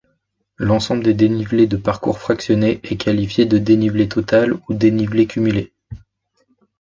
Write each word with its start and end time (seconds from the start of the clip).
L'ensemble 0.57 1.03
des 1.03 1.13
dénivelés 1.13 1.67
de 1.67 1.77
parcours 1.77 2.17
fractionnés 2.17 2.79
est 2.81 2.97
qualifié 2.97 3.45
de 3.45 3.59
dénivelé 3.59 4.09
total 4.09 4.53
ou 4.67 4.73
dénivelé 4.73 5.27
cumulé. 5.27 5.73